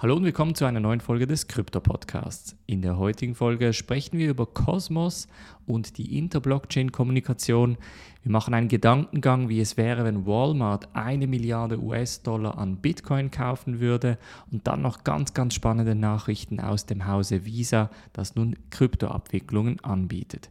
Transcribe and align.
Hallo 0.00 0.14
und 0.14 0.22
willkommen 0.22 0.54
zu 0.54 0.64
einer 0.64 0.78
neuen 0.78 1.00
Folge 1.00 1.26
des 1.26 1.48
Krypto-Podcasts. 1.48 2.54
In 2.66 2.82
der 2.82 2.98
heutigen 2.98 3.34
Folge 3.34 3.72
sprechen 3.72 4.16
wir 4.16 4.30
über 4.30 4.46
Cosmos 4.46 5.26
und 5.66 5.98
die 5.98 6.16
Interblockchain-Kommunikation. 6.16 7.76
Wir 8.22 8.30
machen 8.30 8.54
einen 8.54 8.68
Gedankengang, 8.68 9.48
wie 9.48 9.58
es 9.58 9.76
wäre, 9.76 10.04
wenn 10.04 10.24
Walmart 10.24 10.94
eine 10.94 11.26
Milliarde 11.26 11.82
US-Dollar 11.82 12.58
an 12.58 12.76
Bitcoin 12.76 13.32
kaufen 13.32 13.80
würde 13.80 14.18
und 14.52 14.68
dann 14.68 14.82
noch 14.82 15.02
ganz, 15.02 15.34
ganz 15.34 15.54
spannende 15.54 15.96
Nachrichten 15.96 16.60
aus 16.60 16.86
dem 16.86 17.08
Hause 17.08 17.44
Visa, 17.44 17.90
das 18.12 18.36
nun 18.36 18.54
Kryptoabwicklungen 18.70 19.80
anbietet. 19.80 20.50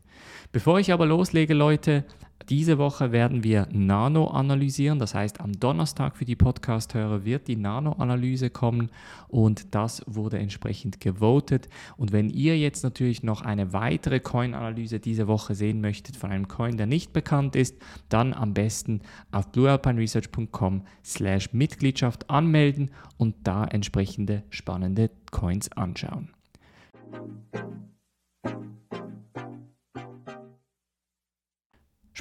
Bevor 0.52 0.78
ich 0.78 0.92
aber 0.92 1.06
loslege, 1.06 1.54
Leute, 1.54 2.04
diese 2.50 2.78
Woche 2.78 3.12
werden 3.12 3.44
wir 3.44 3.68
Nano 3.72 4.28
analysieren. 4.28 5.00
Das 5.00 5.14
heißt, 5.14 5.42
am 5.42 5.60
Donnerstag 5.60 6.16
für 6.16 6.26
die 6.26 6.36
Podcast-Hörer 6.36 7.26
wird 7.26 7.48
die 7.48 7.56
Nano-Analyse 7.58 8.50
kommen 8.50 8.90
und 9.28 9.76
das 9.76 10.02
wurde 10.08 10.40
entsprechend 10.40 11.02
gewotet. 11.02 11.68
Und 11.98 12.12
wenn 12.12 12.30
ihr 12.30 12.58
jetzt 12.58 12.84
natürlich 12.84 13.22
noch 13.24 13.42
eine 13.42 13.74
weitere 13.74 14.20
Coin-Analyse 14.20 15.00
diese 15.00 15.28
Woche 15.28 15.56
sehen 15.56 15.82
möchtet 15.82 16.16
von 16.16 16.32
einem 16.32 16.48
Coin, 16.48 16.78
der 16.78 16.88
nicht 16.88 17.12
bekannt 17.12 17.56
ist, 17.56 17.76
dann 18.10 18.34
am 18.34 18.54
besten 18.54 19.02
auf 19.32 19.52
bluealpineresearch.com 19.52 20.84
slash 21.04 21.54
Mitgliedschaft 21.54 22.30
anmelden 22.30 22.92
und 23.18 23.36
da 23.44 23.66
entsprechende 23.66 24.44
spannende 24.50 25.12
Coins 25.32 25.72
anschauen. 25.74 26.30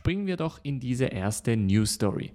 Springen 0.06 0.28
wir 0.28 0.36
doch 0.36 0.60
in 0.62 0.78
diese 0.78 1.06
erste 1.06 1.56
News 1.56 1.94
Story. 1.94 2.30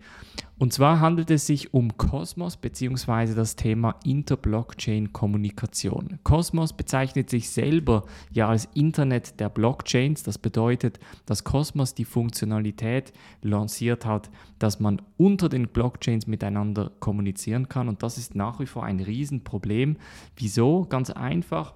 Und 0.59 0.73
zwar 0.73 0.99
handelt 0.99 1.31
es 1.31 1.47
sich 1.47 1.73
um 1.73 1.95
Cosmos 1.95 2.57
bzw. 2.57 3.33
das 3.33 3.55
Thema 3.55 3.95
Interblockchain-Kommunikation. 4.03 6.19
Cosmos 6.23 6.73
bezeichnet 6.73 7.29
sich 7.29 7.49
selber 7.49 8.03
ja 8.29 8.49
als 8.49 8.67
Internet 8.73 9.39
der 9.39 9.47
Blockchains. 9.47 10.23
Das 10.23 10.37
bedeutet, 10.37 10.99
dass 11.25 11.45
Cosmos 11.45 11.93
die 11.93 12.03
Funktionalität 12.03 13.13
lanciert 13.41 14.05
hat, 14.05 14.29
dass 14.59 14.81
man 14.81 15.01
unter 15.15 15.47
den 15.47 15.69
Blockchains 15.69 16.27
miteinander 16.27 16.91
kommunizieren 16.99 17.69
kann. 17.69 17.87
Und 17.87 18.03
das 18.03 18.17
ist 18.17 18.35
nach 18.35 18.59
wie 18.59 18.65
vor 18.65 18.83
ein 18.83 18.99
Riesenproblem. 18.99 19.95
Wieso? 20.35 20.87
Ganz 20.89 21.09
einfach 21.09 21.73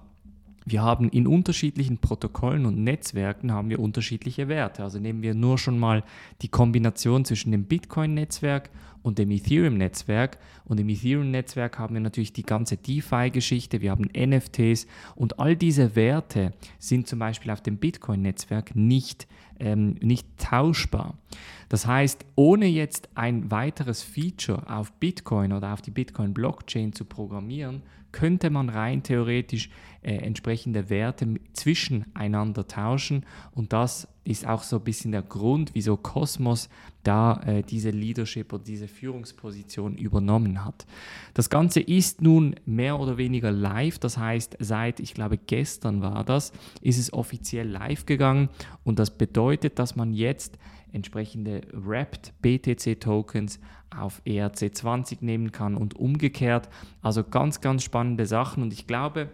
wir 0.68 0.82
haben 0.82 1.08
in 1.08 1.28
unterschiedlichen 1.28 1.98
Protokollen 1.98 2.66
und 2.66 2.82
Netzwerken 2.82 3.52
haben 3.52 3.70
wir 3.70 3.78
unterschiedliche 3.78 4.48
Werte. 4.48 4.82
Also 4.82 4.98
nehmen 4.98 5.22
wir 5.22 5.32
nur 5.32 5.58
schon 5.58 5.78
mal 5.78 6.02
die 6.42 6.48
Kombination 6.48 7.24
zwischen 7.24 7.52
dem 7.52 7.66
Bitcoin-Netzwerk 7.66 8.70
und 9.02 9.18
dem 9.18 9.30
Ethereum-Netzwerk. 9.30 10.38
Und 10.64 10.80
im 10.80 10.88
Ethereum-Netzwerk 10.88 11.78
haben 11.78 11.94
wir 11.94 12.00
natürlich 12.00 12.32
die 12.32 12.42
ganze 12.42 12.76
DeFi-Geschichte, 12.76 13.80
wir 13.80 13.92
haben 13.92 14.08
NFTs 14.12 14.88
und 15.14 15.38
all 15.38 15.54
diese 15.54 15.94
Werte 15.94 16.52
sind 16.80 17.06
zum 17.06 17.20
Beispiel 17.20 17.52
auf 17.52 17.60
dem 17.60 17.76
Bitcoin-Netzwerk 17.76 18.74
nicht, 18.74 19.28
ähm, 19.60 19.94
nicht 20.02 20.26
tauschbar. 20.36 21.16
Das 21.68 21.86
heißt, 21.86 22.26
ohne 22.34 22.66
jetzt 22.66 23.08
ein 23.14 23.52
weiteres 23.52 24.02
Feature 24.02 24.68
auf 24.68 24.92
Bitcoin 24.94 25.52
oder 25.52 25.72
auf 25.72 25.80
die 25.80 25.92
Bitcoin-Blockchain 25.92 26.92
zu 26.92 27.04
programmieren, 27.04 27.82
könnte 28.16 28.48
man 28.48 28.70
rein 28.70 29.02
theoretisch 29.02 29.68
äh, 30.00 30.14
entsprechende 30.16 30.88
Werte 30.88 31.34
zwischeneinander 31.52 32.66
tauschen. 32.66 33.26
Und 33.52 33.74
das 33.74 34.08
ist 34.24 34.46
auch 34.46 34.62
so 34.62 34.76
ein 34.76 34.84
bisschen 34.84 35.12
der 35.12 35.20
Grund, 35.20 35.72
wieso 35.74 35.98
Cosmos 35.98 36.70
da 37.02 37.42
äh, 37.44 37.62
diese 37.62 37.90
Leadership 37.90 38.54
oder 38.54 38.64
diese 38.64 38.88
Führungsposition 38.88 39.98
übernommen 39.98 40.64
hat. 40.64 40.86
Das 41.34 41.50
Ganze 41.50 41.80
ist 41.80 42.22
nun 42.22 42.56
mehr 42.64 42.98
oder 42.98 43.18
weniger 43.18 43.52
live, 43.52 43.98
das 43.98 44.16
heißt 44.16 44.56
seit, 44.60 44.98
ich 44.98 45.12
glaube 45.12 45.36
gestern 45.36 46.00
war 46.00 46.24
das, 46.24 46.52
ist 46.80 46.98
es 46.98 47.12
offiziell 47.12 47.68
live 47.68 48.06
gegangen 48.06 48.48
und 48.82 48.98
das 48.98 49.10
bedeutet, 49.10 49.78
dass 49.78 49.94
man 49.94 50.14
jetzt 50.14 50.56
entsprechende 50.96 51.60
Wrapped 51.72 52.32
BTC 52.42 53.00
Tokens 53.00 53.60
auf 53.96 54.20
ERC20 54.26 55.18
nehmen 55.20 55.52
kann 55.52 55.76
und 55.76 55.94
umgekehrt. 55.94 56.68
Also 57.02 57.22
ganz, 57.22 57.60
ganz 57.60 57.84
spannende 57.84 58.26
Sachen 58.26 58.62
und 58.62 58.72
ich 58.72 58.86
glaube, 58.86 59.30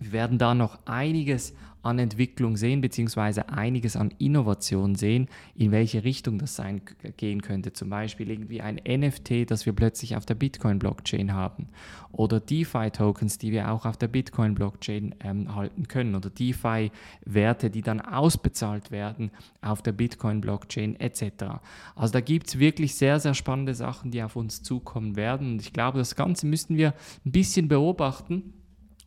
wir 0.00 0.12
werden 0.12 0.38
da 0.38 0.54
noch 0.54 0.78
einiges 0.86 1.54
an 1.84 1.98
Entwicklung 1.98 2.56
sehen, 2.56 2.80
beziehungsweise 2.80 3.48
einiges 3.48 3.96
an 3.96 4.12
Innovation 4.18 4.94
sehen, 4.94 5.28
in 5.54 5.70
welche 5.70 6.04
Richtung 6.04 6.38
das 6.38 6.56
sein 6.56 6.82
gehen 7.16 7.42
könnte. 7.42 7.72
Zum 7.72 7.90
Beispiel 7.90 8.30
irgendwie 8.30 8.60
ein 8.60 8.80
NFT, 8.86 9.50
das 9.50 9.66
wir 9.66 9.72
plötzlich 9.72 10.16
auf 10.16 10.26
der 10.26 10.34
Bitcoin-Blockchain 10.34 11.32
haben. 11.32 11.68
Oder 12.12 12.40
DeFi-Tokens, 12.40 13.38
die 13.38 13.52
wir 13.52 13.70
auch 13.70 13.86
auf 13.86 13.96
der 13.96 14.08
Bitcoin-Blockchain 14.08 15.14
ähm, 15.20 15.54
halten 15.54 15.88
können. 15.88 16.14
Oder 16.14 16.30
DeFi-Werte, 16.30 17.70
die 17.70 17.82
dann 17.82 18.00
ausbezahlt 18.00 18.90
werden 18.90 19.30
auf 19.60 19.82
der 19.82 19.92
Bitcoin-Blockchain 19.92 20.98
etc. 21.00 21.60
Also 21.96 22.12
da 22.12 22.20
gibt 22.20 22.48
es 22.48 22.58
wirklich 22.58 22.94
sehr, 22.94 23.20
sehr 23.20 23.34
spannende 23.34 23.74
Sachen, 23.74 24.10
die 24.10 24.22
auf 24.22 24.36
uns 24.36 24.62
zukommen 24.62 25.16
werden. 25.16 25.52
Und 25.52 25.60
ich 25.60 25.72
glaube, 25.72 25.98
das 25.98 26.16
Ganze 26.16 26.46
müssten 26.46 26.76
wir 26.76 26.94
ein 27.24 27.32
bisschen 27.32 27.68
beobachten 27.68 28.54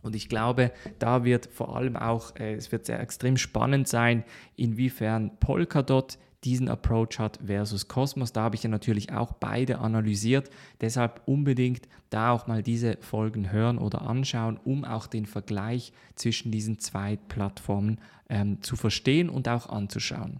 und 0.01 0.15
ich 0.15 0.29
glaube, 0.29 0.71
da 0.99 1.23
wird 1.23 1.47
vor 1.47 1.75
allem 1.75 1.95
auch, 1.95 2.35
äh, 2.35 2.53
es 2.53 2.71
wird 2.71 2.85
sehr 2.85 2.99
extrem 2.99 3.37
spannend 3.37 3.87
sein, 3.87 4.23
inwiefern 4.55 5.31
Polkadot 5.39 6.17
diesen 6.43 6.69
Approach 6.69 7.19
hat 7.19 7.39
versus 7.45 7.87
Cosmos. 7.87 8.31
Da 8.31 8.43
habe 8.43 8.55
ich 8.55 8.63
ja 8.63 8.69
natürlich 8.69 9.11
auch 9.11 9.33
beide 9.33 9.79
analysiert. 9.79 10.49
Deshalb 10.81 11.21
unbedingt 11.25 11.87
da 12.09 12.31
auch 12.31 12.47
mal 12.47 12.63
diese 12.63 12.97
Folgen 13.01 13.51
hören 13.51 13.77
oder 13.77 14.03
anschauen, 14.03 14.59
um 14.63 14.85
auch 14.85 15.07
den 15.07 15.25
Vergleich 15.25 15.91
zwischen 16.15 16.51
diesen 16.51 16.79
zwei 16.79 17.17
Plattformen 17.27 17.99
ähm, 18.29 18.61
zu 18.61 18.75
verstehen 18.75 19.29
und 19.29 19.49
auch 19.49 19.67
anzuschauen. 19.67 20.39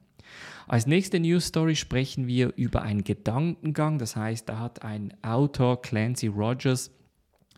Als 0.68 0.86
nächste 0.86 1.20
News 1.20 1.48
Story 1.48 1.76
sprechen 1.76 2.28
wir 2.28 2.54
über 2.56 2.82
einen 2.82 3.04
Gedankengang. 3.04 3.98
Das 3.98 4.16
heißt, 4.16 4.48
da 4.50 4.60
hat 4.60 4.84
ein 4.84 5.14
Autor, 5.24 5.82
Clancy 5.82 6.28
Rogers, 6.28 6.92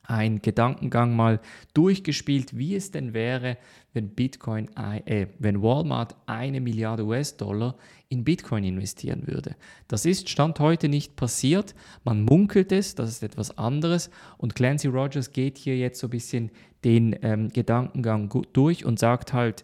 ein 0.09 0.41
Gedankengang 0.41 1.15
mal 1.15 1.39
durchgespielt, 1.73 2.57
wie 2.57 2.75
es 2.75 2.91
denn 2.91 3.13
wäre, 3.13 3.57
wenn 3.93 4.09
Bitcoin, 4.09 4.69
äh, 4.75 5.27
wenn 5.37 5.61
Walmart 5.61 6.15
eine 6.25 6.61
Milliarde 6.61 7.05
US-Dollar 7.05 7.75
in 8.09 8.23
Bitcoin 8.23 8.63
investieren 8.63 9.27
würde. 9.27 9.55
Das 9.87 10.05
ist 10.05 10.29
Stand 10.29 10.59
heute 10.59 10.89
nicht 10.89 11.15
passiert. 11.15 11.75
Man 12.03 12.23
munkelt 12.23 12.71
es, 12.71 12.95
das 12.95 13.09
ist 13.09 13.23
etwas 13.23 13.57
anderes. 13.57 14.09
Und 14.37 14.55
Clancy 14.55 14.87
Rogers 14.87 15.31
geht 15.31 15.57
hier 15.57 15.77
jetzt 15.77 15.99
so 15.99 16.07
ein 16.07 16.11
bisschen 16.11 16.51
den 16.83 17.15
ähm, 17.21 17.49
Gedankengang 17.49 18.31
durch 18.53 18.85
und 18.85 18.97
sagt 18.99 19.33
halt, 19.33 19.63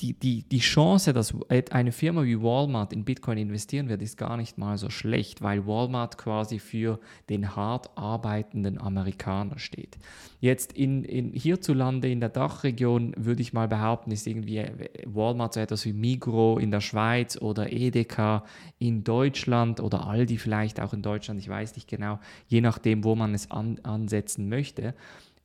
die, 0.00 0.12
die, 0.14 0.42
die 0.42 0.58
Chance, 0.58 1.12
dass 1.12 1.34
eine 1.70 1.92
Firma 1.92 2.24
wie 2.24 2.40
Walmart 2.40 2.92
in 2.92 3.04
Bitcoin 3.04 3.38
investieren 3.38 3.88
wird, 3.88 4.02
ist 4.02 4.16
gar 4.16 4.36
nicht 4.36 4.58
mal 4.58 4.76
so 4.76 4.90
schlecht, 4.90 5.42
weil 5.42 5.66
Walmart 5.66 6.18
quasi 6.18 6.58
für 6.58 6.98
den 7.28 7.54
hart 7.54 7.96
arbeitenden 7.96 8.80
Amerikaner 8.80 9.58
steht. 9.58 9.98
Jetzt 10.40 10.72
in, 10.72 11.04
in 11.04 11.32
hierzulande 11.32 12.10
in 12.10 12.20
der 12.20 12.28
Dachregion 12.28 13.14
würde 13.16 13.42
ich 13.42 13.52
mal 13.52 13.68
behaupten, 13.68 14.10
ist 14.10 14.26
irgendwie 14.26 14.64
Walmart 15.06 15.54
so 15.54 15.60
etwas 15.60 15.84
wie 15.84 15.92
Migro 15.92 16.58
in 16.58 16.70
der 16.70 16.80
Schweiz 16.80 17.36
oder 17.40 17.72
Edeka 17.72 18.44
in 18.78 19.04
Deutschland 19.04 19.80
oder 19.80 20.06
Aldi 20.06 20.38
vielleicht 20.38 20.80
auch 20.80 20.92
in 20.92 21.02
Deutschland, 21.02 21.40
ich 21.40 21.48
weiß 21.48 21.76
nicht 21.76 21.88
genau, 21.88 22.18
je 22.48 22.60
nachdem, 22.60 23.04
wo 23.04 23.14
man 23.14 23.34
es 23.34 23.50
an, 23.50 23.78
ansetzen 23.82 24.48
möchte 24.48 24.94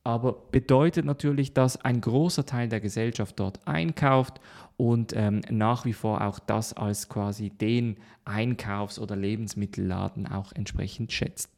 aber 0.02 0.32
bedeutet 0.50 1.04
natürlich, 1.04 1.52
dass 1.52 1.76
ein 1.76 2.00
großer 2.00 2.46
Teil 2.46 2.68
der 2.68 2.80
Gesellschaft 2.80 3.38
dort 3.38 3.66
einkauft 3.66 4.40
und 4.76 5.12
ähm, 5.14 5.42
nach 5.50 5.84
wie 5.84 5.92
vor 5.92 6.22
auch 6.22 6.38
das 6.38 6.72
als 6.72 7.08
quasi 7.08 7.50
den 7.50 7.96
Einkaufs- 8.24 8.98
oder 8.98 9.14
Lebensmittelladen 9.14 10.26
auch 10.26 10.52
entsprechend 10.52 11.12
schätzt. 11.12 11.50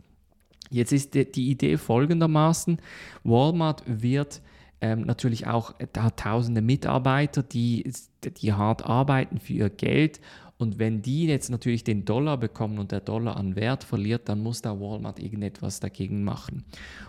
Jetzt 0.71 0.93
ist 0.93 1.15
die, 1.15 1.51
Idee 1.51 1.77
folgendermaßen, 1.77 2.79
Walmart 3.25 3.83
wird 3.87 4.41
ähm, 4.81 5.03
natürlich 5.03 5.47
auch, 5.47 5.75
da 5.93 6.05
hat 6.05 6.19
tausende 6.19 6.63
Mitarbeiter, 6.63 7.43
die, 7.43 7.93
die 8.25 8.53
hart 8.55 8.85
arbeiten 8.85 9.39
für 9.39 9.53
ihr 9.53 9.71
Geld 9.71 10.21
und 10.63 10.79
wenn 10.79 11.03
die 11.03 11.27
jetzt 11.27 11.51
natürlich 11.51 11.83
den 11.83 12.05
Dollar 12.05 12.39
bekommen 12.39 12.79
und 12.79 12.93
der 12.93 13.01
Dollar 13.01 13.37
an 13.37 13.57
Wert 13.57 13.83
verliert, 13.83 14.29
dann 14.29 14.41
muss 14.41 14.63
da 14.63 14.79
Walmart 14.79 15.19
irgendetwas 15.19 15.81
dagegen 15.81 16.23
machen. 16.23 16.65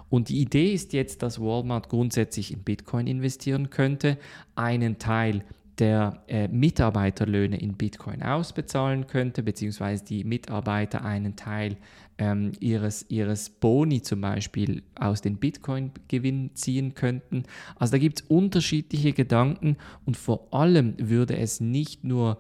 Und 0.09 0.29
die 0.29 0.41
Idee 0.41 0.73
ist 0.73 0.91
jetzt, 0.91 1.21
dass 1.21 1.39
Walmart 1.39 1.87
grundsätzlich 1.87 2.51
in 2.51 2.63
Bitcoin 2.63 3.05
investieren 3.05 3.69
könnte, 3.69 4.17
einen 4.55 4.97
Teil 4.97 5.43
der 5.77 6.23
äh, 6.27 6.47
Mitarbeiterlöhne 6.47 7.59
in 7.59 7.73
Bitcoin 7.73 8.23
ausbezahlen 8.23 9.05
könnte, 9.05 9.43
beziehungsweise 9.43 10.03
die 10.03 10.23
Mitarbeiter 10.23 11.03
einen 11.05 11.35
Teil 11.35 11.77
ähm, 12.17 12.51
ihres, 12.59 13.05
ihres 13.09 13.49
Boni 13.49 14.01
zum 14.01 14.21
Beispiel 14.21 14.83
aus 14.95 15.21
den 15.21 15.37
Bitcoin-Gewinn 15.37 16.51
ziehen 16.53 16.93
könnten. 16.93 17.43
Also 17.75 17.93
da 17.93 17.97
gibt 17.97 18.21
es 18.21 18.27
unterschiedliche 18.27 19.13
Gedanken 19.13 19.77
und 20.05 20.17
vor 20.17 20.47
allem 20.53 20.95
würde 20.97 21.37
es 21.37 21.59
nicht 21.59 22.03
nur 22.03 22.37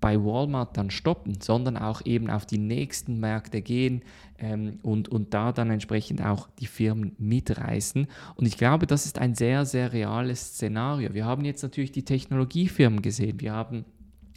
bei 0.00 0.22
Walmart 0.22 0.76
dann 0.76 0.90
stoppen, 0.90 1.40
sondern 1.40 1.76
auch 1.76 2.04
eben 2.04 2.30
auf 2.30 2.46
die 2.46 2.58
nächsten 2.58 3.18
Märkte 3.18 3.62
gehen 3.62 4.02
ähm, 4.38 4.78
und, 4.82 5.08
und 5.08 5.34
da 5.34 5.52
dann 5.52 5.70
entsprechend 5.70 6.22
auch 6.24 6.48
die 6.58 6.66
Firmen 6.66 7.14
mitreißen. 7.18 8.06
Und 8.34 8.46
ich 8.46 8.58
glaube, 8.58 8.86
das 8.86 9.06
ist 9.06 9.18
ein 9.18 9.34
sehr, 9.34 9.64
sehr 9.64 9.92
reales 9.92 10.54
Szenario. 10.54 11.14
Wir 11.14 11.24
haben 11.24 11.44
jetzt 11.44 11.62
natürlich 11.62 11.92
die 11.92 12.04
Technologiefirmen 12.04 13.02
gesehen, 13.02 13.40
wir 13.40 13.52
haben 13.52 13.84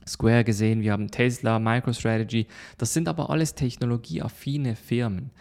Square 0.08 0.44
gesehen, 0.44 0.82
wir 0.82 0.92
haben 0.92 1.12
Tesla, 1.12 1.60
MicroStrategy, 1.60 2.48
das 2.78 2.94
sind 2.94 3.08
aber 3.08 3.30
alles 3.30 3.54
technologieaffine 3.56 4.76
Firmen. 4.76 5.32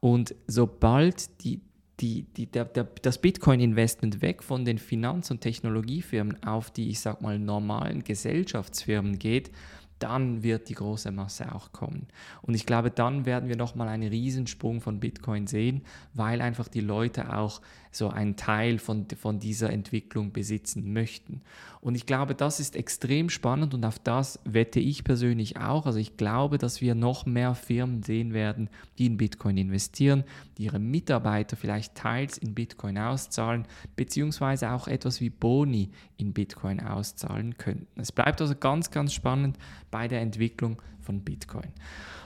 Und 0.00 0.34
sobald 0.46 1.42
die, 1.44 1.60
die, 2.00 2.22
die, 2.36 2.46
der, 2.46 2.64
der, 2.64 2.84
das 3.02 3.18
Bitcoin-Investment 3.18 4.22
weg 4.22 4.42
von 4.42 4.64
den 4.64 4.78
Finanz- 4.78 5.30
und 5.30 5.40
Technologiefirmen 5.40 6.42
auf 6.42 6.70
die, 6.70 6.90
ich 6.90 7.00
sag 7.00 7.20
mal, 7.20 7.38
normalen 7.38 8.02
Gesellschaftsfirmen 8.02 9.18
geht, 9.18 9.50
dann 9.98 10.42
wird 10.42 10.68
die 10.68 10.74
große 10.74 11.12
Masse 11.12 11.54
auch 11.54 11.70
kommen. 11.70 12.08
Und 12.42 12.54
ich 12.54 12.66
glaube, 12.66 12.90
dann 12.90 13.24
werden 13.24 13.48
wir 13.48 13.56
nochmal 13.56 13.88
einen 13.88 14.08
Riesensprung 14.08 14.80
von 14.80 14.98
Bitcoin 14.98 15.46
sehen, 15.46 15.82
weil 16.12 16.40
einfach 16.40 16.66
die 16.66 16.80
Leute 16.80 17.36
auch 17.36 17.60
so 17.92 18.08
einen 18.08 18.36
Teil 18.36 18.78
von, 18.78 19.06
von 19.20 19.38
dieser 19.38 19.70
Entwicklung 19.70 20.32
besitzen 20.32 20.92
möchten. 20.92 21.42
Und 21.80 21.94
ich 21.94 22.06
glaube, 22.06 22.34
das 22.34 22.58
ist 22.58 22.74
extrem 22.74 23.28
spannend 23.28 23.74
und 23.74 23.84
auf 23.84 23.98
das 23.98 24.40
wette 24.44 24.80
ich 24.80 25.04
persönlich 25.04 25.58
auch. 25.58 25.84
Also 25.84 25.98
ich 25.98 26.16
glaube, 26.16 26.56
dass 26.56 26.80
wir 26.80 26.94
noch 26.94 27.26
mehr 27.26 27.54
Firmen 27.54 28.02
sehen 28.02 28.32
werden, 28.32 28.70
die 28.98 29.06
in 29.06 29.16
Bitcoin 29.16 29.58
investieren, 29.58 30.24
die 30.56 30.64
ihre 30.64 30.78
Mitarbeiter 30.78 31.56
vielleicht 31.56 31.94
teils 31.94 32.38
in 32.38 32.54
Bitcoin 32.54 32.96
auszahlen, 32.96 33.66
beziehungsweise 33.94 34.70
auch 34.70 34.88
etwas 34.88 35.20
wie 35.20 35.30
Boni 35.30 35.90
in 36.16 36.32
Bitcoin 36.32 36.80
auszahlen 36.80 37.58
könnten. 37.58 38.00
Es 38.00 38.12
bleibt 38.12 38.40
also 38.40 38.54
ganz, 38.54 38.90
ganz 38.90 39.12
spannend 39.12 39.58
bei 39.90 40.08
der 40.08 40.20
Entwicklung 40.22 40.80
von 41.00 41.20
Bitcoin. 41.20 41.72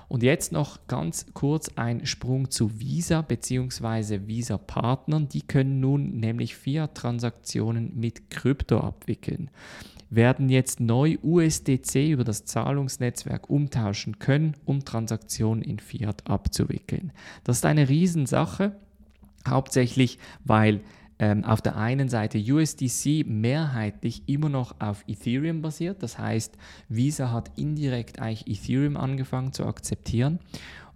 Und 0.09 0.23
jetzt 0.23 0.53
noch 0.53 0.87
ganz 0.87 1.27
kurz 1.35 1.71
ein 1.77 2.07
Sprung 2.07 2.51
zu 2.51 2.79
Visa 2.81 3.23
bzw. 3.23 4.27
Visa-Partnern. 4.27 5.29
Die 5.29 5.43
können 5.43 5.81
nun 5.81 6.19
nämlich 6.21 6.57
Fiat-Transaktionen 6.57 7.93
mit 7.99 8.31
Krypto 8.31 8.79
abwickeln. 8.79 9.51
Werden 10.09 10.49
jetzt 10.49 10.79
neu 10.79 11.19
USDC 11.23 12.11
über 12.11 12.23
das 12.23 12.45
Zahlungsnetzwerk 12.45 13.51
umtauschen 13.51 14.21
können, 14.21 14.55
um 14.65 14.85
Transaktionen 14.85 15.63
in 15.63 15.81
Fiat 15.81 16.29
abzuwickeln. 16.29 17.13
Das 17.43 17.57
ist 17.57 17.67
eine 17.67 17.89
Riesensache, 17.89 18.77
hauptsächlich 19.49 20.19
weil 20.45 20.81
ähm, 21.19 21.45
auf 21.45 21.61
der 21.63 21.77
einen 21.77 22.09
Seite 22.09 22.39
USDC 22.39 23.25
mehrheitlich 23.27 24.23
immer 24.27 24.49
noch 24.49 24.75
auf 24.81 25.05
Ethereum 25.07 25.63
basiert. 25.63 26.03
Das 26.03 26.19
heißt, 26.19 26.57
Visa 26.89 27.33
hat 27.33 27.51
indirekt 27.57 28.21
eigentlich 28.21 28.47
Ethereum 28.47 28.97
angefangen 28.97 29.53
zu 29.53 29.65
akzeptieren. 29.65 30.39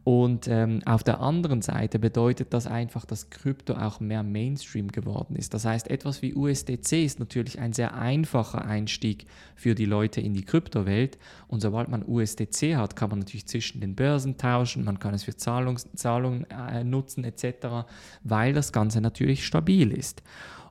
Und 0.03 0.49
ähm, 0.49 0.81
auf 0.87 1.03
der 1.03 1.21
anderen 1.21 1.61
Seite 1.61 1.99
bedeutet 1.99 2.55
das 2.55 2.67
einfach, 2.67 3.05
dass 3.05 3.29
Krypto 3.29 3.75
auch 3.75 4.01
mehr 4.01 4.23
Mainstream 4.23 4.89
geworden 4.89 5.37
ist. 5.37 5.53
Das 5.53 5.67
heißt, 5.67 5.91
etwas 5.91 6.23
wie 6.23 6.35
USDC 6.35 7.05
ist 7.05 7.21
natürlich 7.21 7.59
ein 7.59 7.75
sehr 7.75 7.95
einfacher 7.95 8.65
Einstieg 8.65 9.27
für 9.57 9.75
die 9.75 9.85
Leute 9.85 10.23
in 10.23 10.33
die 10.33 10.45
Kryptowelt. 10.45 11.19
Und 11.49 11.61
sobald 11.61 11.89
man 11.89 12.03
USDC 12.07 12.77
hat, 12.77 12.97
kann 12.97 13.11
man 13.11 13.19
natürlich 13.19 13.47
zwischen 13.47 13.83
den 13.83 13.95
Börsen 13.95 14.39
tauschen, 14.39 14.85
man 14.85 14.99
kann 14.99 15.13
es 15.13 15.25
für 15.25 15.37
Zahlungs 15.37 15.87
Zahlungen 15.95 16.47
äh, 16.51 16.83
nutzen 16.83 17.25
etc., 17.25 17.87
weil 18.23 18.55
das 18.55 18.73
Ganze 18.73 19.03
natürlich 19.03 19.45
stabil 19.45 19.93
ist. 19.93 20.23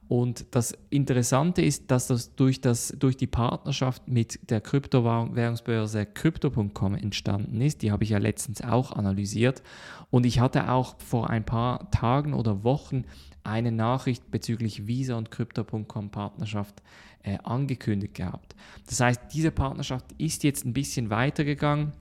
Und 0.09 0.47
das 0.55 0.73
Interessante 0.89 1.61
ist, 1.61 1.91
dass 1.91 2.07
das 2.07 2.35
durch, 2.35 2.61
das 2.61 2.95
durch 2.97 3.15
die 3.15 3.27
Partnerschaft 3.27 4.07
mit 4.07 4.49
der 4.49 4.59
Kryptowährungsbörse 4.59 6.07
Crypto.com 6.07 6.95
entstanden 6.95 7.61
ist. 7.61 7.83
Die 7.83 7.91
habe 7.91 8.03
ich 8.03 8.09
ja 8.09 8.17
letztens 8.17 8.63
auch 8.63 8.91
analysiert. 8.91 9.61
Und 10.09 10.25
ich 10.25 10.39
hatte 10.39 10.71
auch 10.71 10.95
vor 10.97 11.29
ein 11.29 11.45
paar 11.45 11.91
Tagen 11.91 12.33
oder 12.33 12.63
Wochen 12.63 13.05
eine 13.43 13.71
Nachricht 13.71 14.31
bezüglich 14.31 14.87
Visa 14.87 15.15
und 15.15 15.29
Crypto.com 15.29 16.09
Partnerschaft 16.09 16.81
äh, 17.21 17.37
angekündigt 17.43 18.15
gehabt. 18.15 18.55
Das 18.87 18.99
heißt, 19.01 19.21
diese 19.31 19.51
Partnerschaft 19.51 20.07
ist 20.17 20.43
jetzt 20.43 20.65
ein 20.65 20.73
bisschen 20.73 21.11
weitergegangen. 21.11 21.91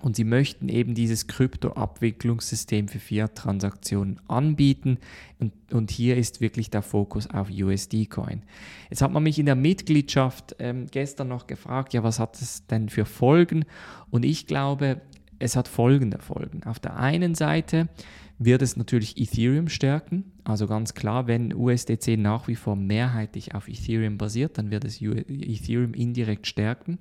Und 0.00 0.14
sie 0.14 0.24
möchten 0.24 0.68
eben 0.68 0.94
dieses 0.94 1.26
Krypto-Abwicklungssystem 1.26 2.86
für 2.86 3.00
Fiat-Transaktionen 3.00 4.20
anbieten. 4.28 4.98
Und, 5.40 5.52
und, 5.72 5.90
hier 5.90 6.16
ist 6.16 6.40
wirklich 6.40 6.70
der 6.70 6.82
Fokus 6.82 7.28
auf 7.28 7.48
USD-Coin. 7.50 8.42
Jetzt 8.90 9.02
hat 9.02 9.12
man 9.12 9.24
mich 9.24 9.40
in 9.40 9.46
der 9.46 9.56
Mitgliedschaft 9.56 10.54
ähm, 10.60 10.86
gestern 10.90 11.28
noch 11.28 11.48
gefragt, 11.48 11.94
ja, 11.94 12.04
was 12.04 12.20
hat 12.20 12.40
es 12.40 12.64
denn 12.66 12.88
für 12.88 13.04
Folgen? 13.04 13.64
Und 14.10 14.24
ich 14.24 14.46
glaube, 14.46 15.00
es 15.40 15.56
hat 15.56 15.66
folgende 15.66 16.18
Folgen. 16.18 16.62
Auf 16.64 16.78
der 16.78 16.96
einen 16.96 17.34
Seite 17.34 17.88
wird 18.38 18.62
es 18.62 18.76
natürlich 18.76 19.18
Ethereum 19.18 19.68
stärken. 19.68 20.32
Also 20.44 20.66
ganz 20.66 20.94
klar, 20.94 21.26
wenn 21.26 21.52
USDC 21.52 22.16
nach 22.16 22.48
wie 22.48 22.54
vor 22.54 22.76
mehrheitlich 22.76 23.54
auf 23.54 23.68
Ethereum 23.68 24.16
basiert, 24.16 24.58
dann 24.58 24.70
wird 24.70 24.84
es 24.84 25.00
Ethereum 25.00 25.94
indirekt 25.94 26.46
stärken. 26.46 26.98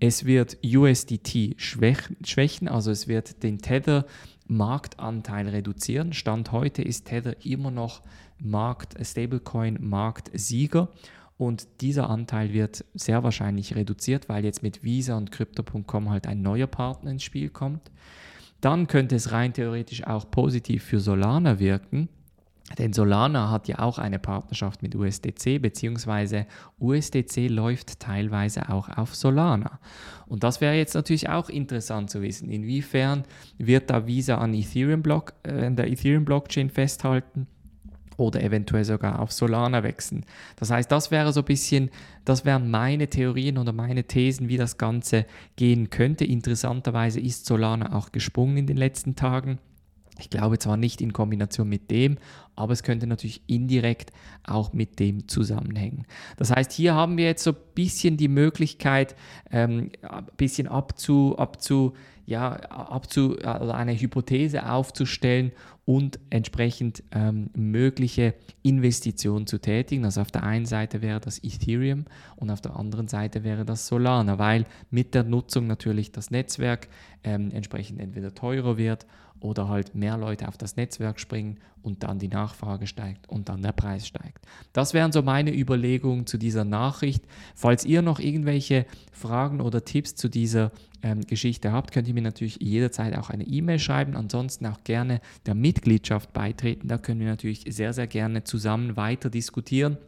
Es 0.00 0.24
wird 0.24 0.58
USDT 0.64 1.54
schwächen, 1.58 2.68
also 2.68 2.90
es 2.90 3.06
wird 3.06 3.42
den 3.42 3.58
Tether 3.58 4.06
Marktanteil 4.46 5.48
reduzieren. 5.48 6.12
Stand 6.12 6.52
heute 6.52 6.82
ist 6.82 7.06
Tether 7.06 7.44
immer 7.46 7.70
noch 7.70 8.02
Markt, 8.38 8.94
Stablecoin 9.00 9.78
Marktsieger 9.80 10.88
und 11.36 11.66
dieser 11.80 12.10
Anteil 12.10 12.52
wird 12.52 12.84
sehr 12.94 13.22
wahrscheinlich 13.22 13.74
reduziert, 13.74 14.28
weil 14.28 14.44
jetzt 14.44 14.62
mit 14.62 14.82
Visa 14.82 15.16
und 15.16 15.32
Crypto.com 15.32 16.10
halt 16.10 16.26
ein 16.26 16.42
neuer 16.42 16.66
Partner 16.66 17.12
ins 17.12 17.22
Spiel 17.22 17.48
kommt. 17.48 17.90
Dann 18.64 18.86
könnte 18.86 19.16
es 19.16 19.30
rein 19.30 19.52
theoretisch 19.52 20.06
auch 20.06 20.30
positiv 20.30 20.84
für 20.84 20.98
Solana 20.98 21.58
wirken, 21.58 22.08
denn 22.78 22.94
Solana 22.94 23.50
hat 23.50 23.68
ja 23.68 23.80
auch 23.80 23.98
eine 23.98 24.18
Partnerschaft 24.18 24.82
mit 24.82 24.94
USDC, 24.94 25.60
beziehungsweise 25.60 26.46
USDC 26.80 27.48
läuft 27.48 28.00
teilweise 28.00 28.70
auch 28.70 28.88
auf 28.88 29.14
Solana. 29.14 29.80
Und 30.26 30.44
das 30.44 30.62
wäre 30.62 30.76
jetzt 30.76 30.94
natürlich 30.94 31.28
auch 31.28 31.50
interessant 31.50 32.08
zu 32.08 32.22
wissen, 32.22 32.48
inwiefern 32.48 33.24
wird 33.58 33.90
da 33.90 34.06
Visa 34.06 34.38
an 34.38 34.54
Ethereum 34.54 35.02
-Block, 35.02 35.34
äh, 35.42 35.70
der 35.70 35.90
Ethereum-Blockchain 35.90 36.70
festhalten 36.70 37.46
oder 38.16 38.42
eventuell 38.42 38.84
sogar 38.84 39.20
auf 39.20 39.32
Solana 39.32 39.82
wechseln. 39.82 40.24
Das 40.56 40.70
heißt, 40.70 40.90
das 40.90 41.10
wäre 41.10 41.32
so 41.32 41.40
ein 41.40 41.46
bisschen, 41.46 41.90
das 42.24 42.44
wären 42.44 42.70
meine 42.70 43.08
Theorien 43.08 43.58
oder 43.58 43.72
meine 43.72 44.04
Thesen, 44.04 44.48
wie 44.48 44.56
das 44.56 44.78
Ganze 44.78 45.26
gehen 45.56 45.90
könnte. 45.90 46.24
Interessanterweise 46.24 47.20
ist 47.20 47.46
Solana 47.46 47.94
auch 47.94 48.12
gesprungen 48.12 48.56
in 48.56 48.66
den 48.66 48.76
letzten 48.76 49.16
Tagen. 49.16 49.58
Ich 50.18 50.30
glaube 50.30 50.58
zwar 50.58 50.76
nicht 50.76 51.00
in 51.00 51.12
Kombination 51.12 51.68
mit 51.68 51.90
dem, 51.90 52.18
aber 52.56 52.72
es 52.72 52.82
könnte 52.82 53.06
natürlich 53.06 53.42
indirekt 53.46 54.12
auch 54.44 54.72
mit 54.72 54.98
dem 55.00 55.28
zusammenhängen. 55.28 56.06
Das 56.36 56.50
heißt, 56.50 56.72
hier 56.72 56.94
haben 56.94 57.16
wir 57.16 57.26
jetzt 57.26 57.44
so 57.44 57.50
ein 57.50 57.56
bisschen 57.74 58.16
die 58.16 58.28
Möglichkeit, 58.28 59.16
ähm, 59.50 59.90
ein 60.02 60.26
bisschen 60.36 60.68
abzu, 60.68 61.36
abzu, 61.38 61.94
ja, 62.26 62.52
abzu, 62.52 63.36
also 63.42 63.72
eine 63.72 63.98
Hypothese 63.98 64.70
aufzustellen 64.70 65.52
und 65.84 66.18
entsprechend 66.30 67.02
ähm, 67.12 67.50
mögliche 67.54 68.34
Investitionen 68.62 69.46
zu 69.46 69.58
tätigen. 69.58 70.04
Also 70.04 70.22
auf 70.22 70.30
der 70.30 70.42
einen 70.42 70.64
Seite 70.64 71.02
wäre 71.02 71.20
das 71.20 71.42
Ethereum 71.44 72.06
und 72.36 72.50
auf 72.50 72.62
der 72.62 72.76
anderen 72.76 73.08
Seite 73.08 73.44
wäre 73.44 73.64
das 73.66 73.86
Solana, 73.86 74.38
weil 74.38 74.64
mit 74.90 75.14
der 75.14 75.24
Nutzung 75.24 75.66
natürlich 75.66 76.12
das 76.12 76.30
Netzwerk 76.30 76.88
ähm, 77.22 77.50
entsprechend 77.52 78.00
entweder 78.00 78.34
teurer 78.34 78.78
wird 78.78 79.06
oder 79.40 79.68
halt 79.68 79.94
mehr 79.94 80.16
Leute 80.16 80.48
auf 80.48 80.56
das 80.56 80.76
Netzwerk 80.76 81.20
springen 81.20 81.58
und 81.82 82.02
dann 82.02 82.18
die 82.18 82.28
Nachfrage 82.28 82.43
steigt 82.84 83.28
und 83.28 83.48
dann 83.48 83.62
der 83.62 83.72
Preis 83.72 84.06
steigt. 84.06 84.44
Das 84.72 84.94
wären 84.94 85.12
so 85.12 85.22
meine 85.22 85.54
Überlegungen 85.54 86.26
zu 86.26 86.38
dieser 86.38 86.64
Nachricht. 86.64 87.24
Falls 87.54 87.84
ihr 87.84 88.02
noch 88.02 88.18
irgendwelche 88.18 88.86
Fragen 89.12 89.60
oder 89.60 89.84
Tipps 89.84 90.14
zu 90.14 90.28
dieser 90.28 90.72
ähm, 91.02 91.22
Geschichte 91.22 91.72
habt, 91.72 91.92
könnt 91.92 92.08
ihr 92.08 92.14
mir 92.14 92.22
natürlich 92.22 92.58
jederzeit 92.60 93.16
auch 93.16 93.30
eine 93.30 93.44
E-Mail 93.44 93.78
schreiben. 93.78 94.16
Ansonsten 94.16 94.66
auch 94.66 94.82
gerne 94.84 95.20
der 95.46 95.54
Mitgliedschaft 95.54 96.32
beitreten. 96.32 96.88
Da 96.88 96.98
können 96.98 97.20
wir 97.20 97.28
natürlich 97.28 97.64
sehr, 97.68 97.92
sehr 97.92 98.06
gerne 98.06 98.44
zusammen 98.44 98.96
weiter 98.96 99.30
diskutieren 99.30 99.98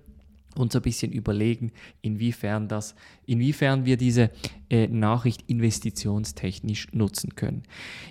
und 0.59 0.73
so 0.73 0.79
ein 0.79 0.83
bisschen 0.83 1.13
überlegen, 1.13 1.73
inwiefern, 2.03 2.69
das, 2.69 2.95
inwiefern 3.27 3.85
wir 3.85 3.97
diese 3.97 4.31
äh, 4.71 4.87
Nachricht 4.89 5.45
investitionstechnisch 5.49 6.89
nutzen 6.93 7.35
können. 7.35 7.63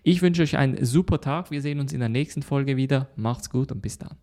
Ich 0.03 0.21
wünsche 0.21 0.41
euch 0.41 0.57
einen 0.57 0.83
super 0.85 1.21
Tag. 1.21 1.51
Wir 1.51 1.61
sehen 1.61 1.79
uns 1.79 1.93
in 1.93 1.99
der 1.99 2.09
nächsten 2.09 2.41
Folge 2.41 2.77
wieder. 2.77 3.09
Macht's 3.15 3.49
gut 3.49 3.71
und 3.71 3.81
bis 3.81 3.97
dann. 3.97 4.15